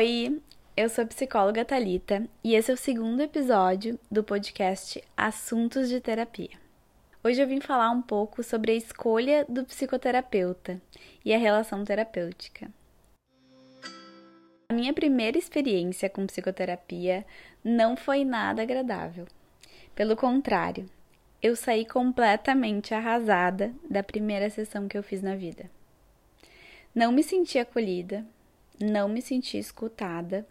[0.00, 0.40] Oi,
[0.78, 6.00] eu sou a psicóloga Talita e esse é o segundo episódio do podcast Assuntos de
[6.00, 6.56] Terapia.
[7.22, 10.80] Hoje eu vim falar um pouco sobre a escolha do psicoterapeuta
[11.22, 12.70] e a relação terapêutica.
[14.70, 17.26] A minha primeira experiência com psicoterapia
[17.62, 19.26] não foi nada agradável.
[19.94, 20.86] Pelo contrário,
[21.42, 25.70] eu saí completamente arrasada da primeira sessão que eu fiz na vida.
[26.94, 28.24] Não me senti acolhida,
[28.80, 30.46] não me senti escutada.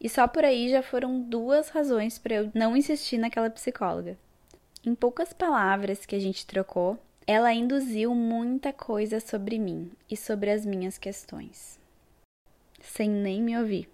[0.00, 4.16] E só por aí já foram duas razões para eu não insistir naquela psicóloga.
[4.84, 10.50] Em poucas palavras que a gente trocou, ela induziu muita coisa sobre mim e sobre
[10.50, 11.78] as minhas questões,
[12.80, 13.88] sem nem me ouvir.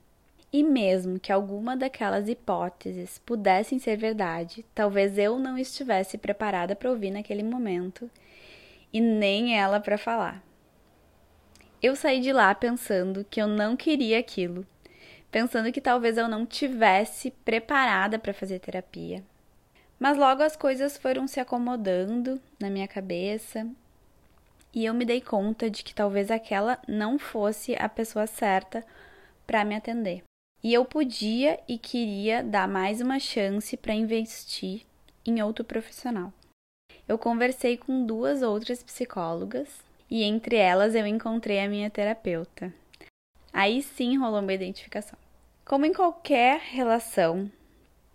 [0.51, 6.91] E mesmo que alguma daquelas hipóteses pudessem ser verdade, talvez eu não estivesse preparada para
[6.91, 8.11] ouvir naquele momento
[8.91, 10.43] e nem ela para falar.
[11.81, 14.67] Eu saí de lá pensando que eu não queria aquilo,
[15.31, 19.23] pensando que talvez eu não tivesse preparada para fazer terapia.
[19.99, 23.65] Mas logo as coisas foram se acomodando na minha cabeça
[24.75, 28.85] e eu me dei conta de que talvez aquela não fosse a pessoa certa
[29.47, 30.25] para me atender.
[30.63, 34.83] E eu podia e queria dar mais uma chance para investir
[35.25, 36.33] em outro profissional.
[37.07, 42.73] Eu conversei com duas outras psicólogas e entre elas eu encontrei a minha terapeuta.
[43.53, 45.19] Aí sim rolou uma identificação.
[45.65, 47.51] Como em qualquer relação,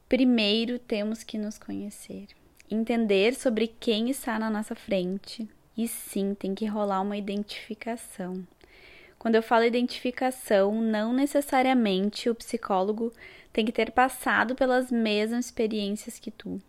[0.09, 2.27] primeiro temos que nos conhecer,
[2.69, 8.45] entender sobre quem está na nossa frente e sim tem que rolar uma identificação.
[9.19, 13.13] Quando eu falo identificação, não necessariamente o psicólogo
[13.53, 16.59] tem que ter passado pelas mesmas experiências que tu.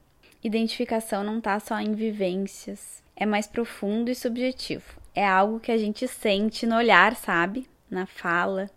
[0.42, 5.78] Identificação não está só em vivências, é mais profundo e subjetivo é algo que a
[5.78, 7.68] gente sente no olhar, sabe?
[7.90, 8.70] Na fala.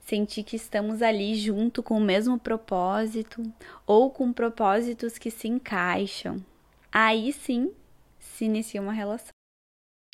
[0.00, 3.42] Sentir que estamos ali junto com o mesmo propósito
[3.86, 6.44] ou com propósitos que se encaixam.
[6.90, 7.72] Aí sim
[8.18, 9.32] se inicia uma relação.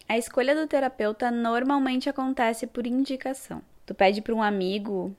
[0.08, 3.62] A escolha do terapeuta normalmente acontece por indicação.
[3.84, 5.14] Tu pede para um amigo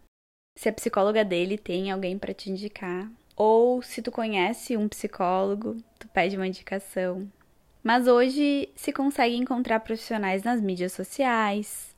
[0.60, 5.78] se a psicóloga dele tem alguém para te indicar, ou se tu conhece um psicólogo,
[5.98, 7.32] tu pede uma indicação.
[7.84, 11.96] Mas hoje se consegue encontrar profissionais nas mídias sociais,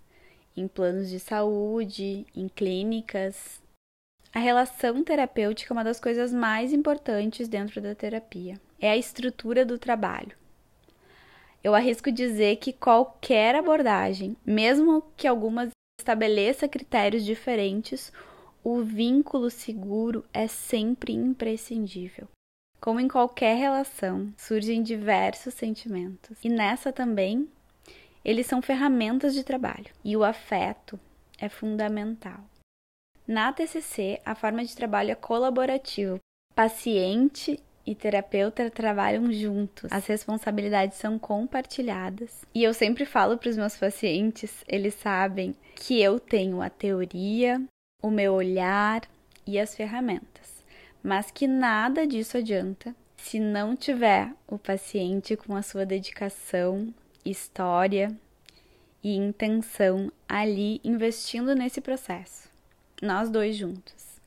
[0.55, 3.61] em planos de saúde, em clínicas.
[4.33, 8.61] A relação terapêutica é uma das coisas mais importantes dentro da terapia.
[8.79, 10.35] É a estrutura do trabalho.
[11.63, 18.11] Eu arrisco dizer que qualquer abordagem, mesmo que algumas estabeleça critérios diferentes,
[18.63, 22.27] o vínculo seguro é sempre imprescindível.
[22.81, 26.35] Como em qualquer relação, surgem diversos sentimentos.
[26.43, 27.47] E nessa também,
[28.25, 29.85] eles são ferramentas de trabalho.
[30.03, 30.99] E o afeto
[31.37, 32.39] é fundamental.
[33.27, 36.17] Na TCC, a forma de trabalho é colaborativa.
[36.55, 39.91] Paciente e terapeuta trabalham juntos.
[39.91, 42.43] As responsabilidades são compartilhadas.
[42.51, 47.61] E eu sempre falo para os meus pacientes, eles sabem que eu tenho a teoria,
[48.01, 49.03] o meu olhar
[49.45, 50.60] e as ferramentas
[51.03, 58.11] mas que nada disso adianta se não tiver o paciente com a sua dedicação, história
[59.03, 62.49] e intenção ali investindo nesse processo,
[63.01, 64.19] nós dois juntos.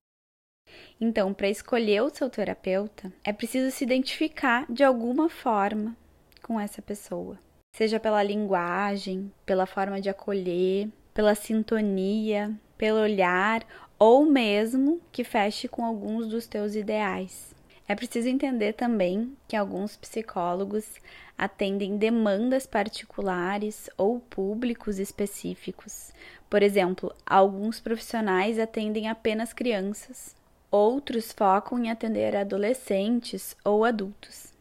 [1.01, 5.97] Então, para escolher o seu terapeuta, é preciso se identificar de alguma forma
[6.41, 7.39] com essa pessoa,
[7.77, 13.67] seja pela linguagem, pela forma de acolher, pela sintonia, pelo olhar
[13.99, 17.55] ou mesmo que feche com alguns dos teus ideais.
[17.87, 20.95] É preciso entender também que alguns psicólogos
[21.37, 26.13] atendem demandas particulares ou públicos específicos.
[26.49, 30.35] Por exemplo, alguns profissionais atendem apenas crianças,
[30.71, 34.55] outros focam em atender adolescentes ou adultos.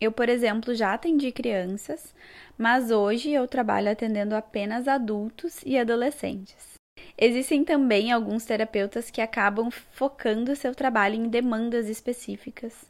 [0.00, 2.14] Eu, por exemplo, já atendi crianças,
[2.56, 6.77] mas hoje eu trabalho atendendo apenas adultos e adolescentes.
[7.20, 12.86] Existem também alguns terapeutas que acabam focando seu trabalho em demandas específicas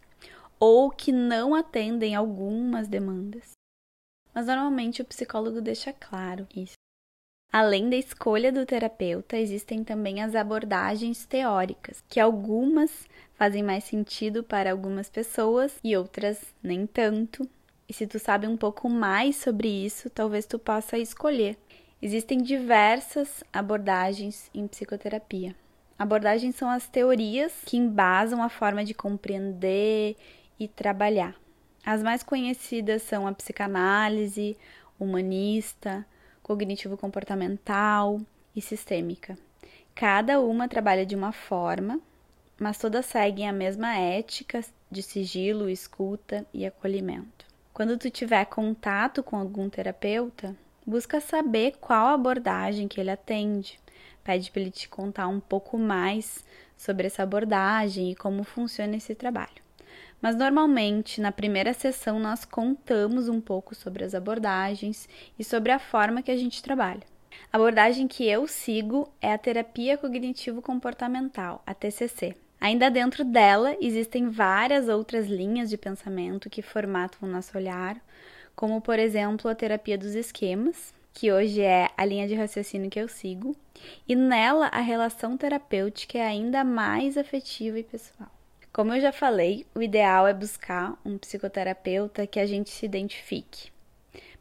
[0.60, 3.52] ou que não atendem algumas demandas.
[4.34, 6.74] Mas normalmente o psicólogo deixa claro isso.
[7.50, 14.44] Além da escolha do terapeuta, existem também as abordagens teóricas, que algumas fazem mais sentido
[14.44, 17.48] para algumas pessoas e outras nem tanto.
[17.88, 21.56] E se tu sabe um pouco mais sobre isso, talvez tu possa escolher
[22.00, 25.56] Existem diversas abordagens em psicoterapia.
[25.98, 30.16] Abordagens são as teorias que embasam a forma de compreender
[30.60, 31.34] e trabalhar.
[31.84, 34.56] As mais conhecidas são a psicanálise,
[34.98, 36.06] humanista,
[36.40, 38.20] cognitivo-comportamental
[38.54, 39.36] e sistêmica.
[39.92, 42.00] Cada uma trabalha de uma forma,
[42.60, 47.44] mas todas seguem a mesma ética de sigilo, escuta e acolhimento.
[47.74, 50.56] Quando tu tiver contato com algum terapeuta,
[50.88, 53.78] busca saber qual abordagem que ele atende.
[54.24, 56.42] Pede para ele te contar um pouco mais
[56.76, 59.68] sobre essa abordagem e como funciona esse trabalho.
[60.20, 65.06] Mas normalmente, na primeira sessão, nós contamos um pouco sobre as abordagens
[65.38, 67.02] e sobre a forma que a gente trabalha.
[67.52, 72.34] A abordagem que eu sigo é a terapia cognitivo-comportamental, a TCC.
[72.60, 77.96] Ainda dentro dela existem várias outras linhas de pensamento que formatam o nosso olhar,
[78.58, 82.98] como por exemplo a terapia dos esquemas, que hoje é a linha de raciocínio que
[82.98, 83.54] eu sigo,
[84.08, 88.28] e nela a relação terapêutica é ainda mais afetiva e pessoal.
[88.72, 93.70] Como eu já falei, o ideal é buscar um psicoterapeuta que a gente se identifique.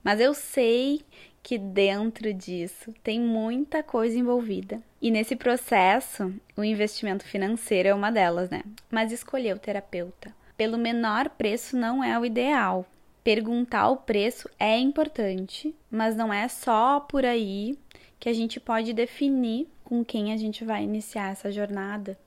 [0.03, 1.03] Mas eu sei
[1.43, 4.81] que dentro disso tem muita coisa envolvida.
[4.99, 8.63] E nesse processo, o investimento financeiro é uma delas, né?
[8.89, 12.83] Mas escolher o terapeuta pelo menor preço não é o ideal.
[13.27, 17.77] Perguntar o preço é importante, mas não é só por aí
[18.17, 22.17] que a gente pode definir com quem a gente vai iniciar essa jornada.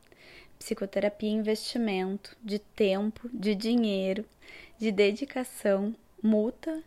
[0.58, 4.26] Psicoterapia é investimento de tempo, de dinheiro,
[4.78, 6.82] de dedicação mútua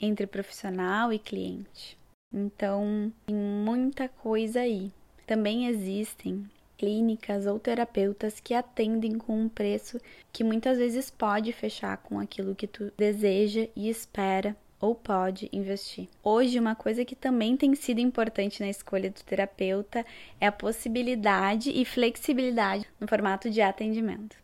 [0.00, 1.98] entre profissional e cliente.
[2.32, 4.92] Então, tem muita coisa aí.
[5.26, 6.48] Também existem
[6.80, 10.00] clínicas ou terapeutas que atendem com um preço
[10.32, 16.08] que muitas vezes pode fechar com aquilo que tu deseja e espera ou pode investir.
[16.24, 20.06] Hoje, uma coisa que também tem sido importante na escolha do terapeuta
[20.40, 24.34] é a possibilidade e flexibilidade no formato de atendimento.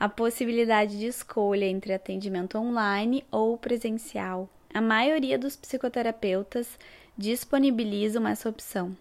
[0.00, 6.76] A possibilidade de escolha entre atendimento online ou presencial, a maioria dos psicoterapeutas
[7.16, 8.96] disponibilizam essa opção.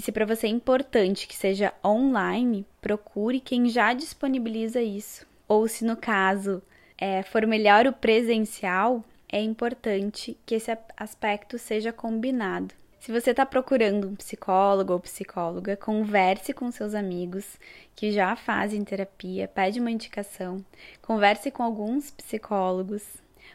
[0.00, 5.26] E se para você é importante que seja online, procure quem já disponibiliza isso.
[5.46, 6.62] Ou se no caso
[6.96, 12.74] é, for melhor o presencial, é importante que esse aspecto seja combinado.
[12.98, 17.58] Se você está procurando um psicólogo ou psicóloga, converse com seus amigos
[17.94, 20.64] que já fazem terapia, pede uma indicação,
[21.02, 23.02] converse com alguns psicólogos,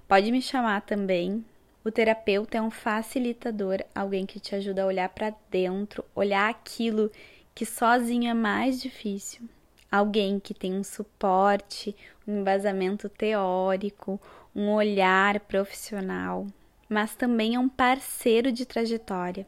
[0.07, 1.43] Pode me chamar também.
[1.85, 7.11] O terapeuta é um facilitador, alguém que te ajuda a olhar para dentro, olhar aquilo
[7.53, 9.47] que sozinho é mais difícil.
[9.91, 11.95] Alguém que tem um suporte,
[12.27, 14.19] um embasamento teórico,
[14.55, 16.47] um olhar profissional,
[16.89, 19.45] mas também é um parceiro de trajetória.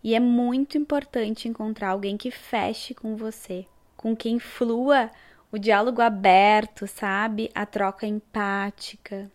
[0.00, 3.66] E é muito importante encontrar alguém que feche com você,
[3.96, 5.10] com quem flua
[5.50, 7.50] o diálogo aberto, sabe?
[7.52, 9.28] A troca empática,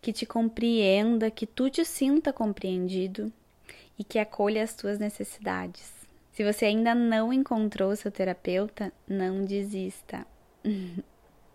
[0.00, 3.32] que te compreenda, que tu te sinta compreendido
[3.98, 5.92] e que acolha as tuas necessidades.
[6.32, 10.26] Se você ainda não encontrou seu terapeuta, não desista.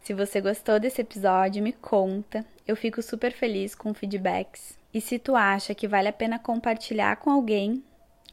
[0.02, 2.46] Se você gostou desse episódio, me conta.
[2.68, 4.78] Eu fico super feliz com feedbacks.
[4.94, 7.84] E se tu acha que vale a pena compartilhar com alguém,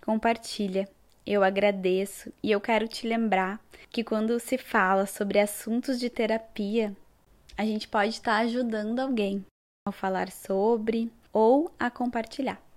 [0.04, 0.86] compartilha.
[1.24, 6.94] Eu agradeço e eu quero te lembrar que quando se fala sobre assuntos de terapia,
[7.56, 9.42] a gente pode estar ajudando alguém
[9.84, 12.62] ao falar sobre ou a compartilhar.